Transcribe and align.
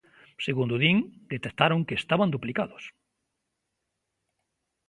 Segundo 0.45 0.75
din, 0.83 0.97
detectaron 1.33 1.85
que 1.87 1.97
estaban 2.01 2.33
duplicados. 2.35 2.83